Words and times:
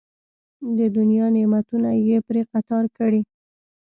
د 0.77 0.79
دنیا 0.97 1.25
نعمتونه 1.35 1.89
یې 2.07 2.17
پرې 2.27 2.41
قطار 2.51 2.85
کړي. 2.97 3.21